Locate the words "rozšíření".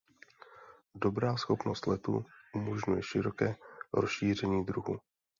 3.93-4.65